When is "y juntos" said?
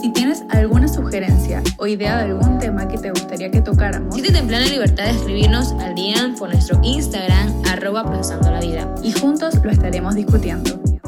9.02-9.62